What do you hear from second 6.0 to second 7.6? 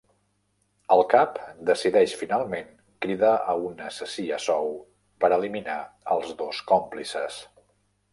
els dos còmplices.